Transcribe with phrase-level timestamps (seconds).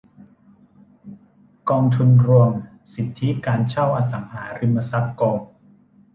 [1.69, 2.51] กองทุนรวม
[2.93, 5.49] สิทธิการเช่าอสังหาริมทรัพย์โกลด์